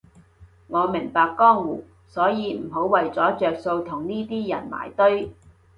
[0.67, 5.31] 我明白江湖，所以唔好為咗着數同呢啲人埋堆